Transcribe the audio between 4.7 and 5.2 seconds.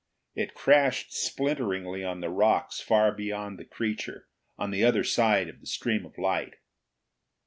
the other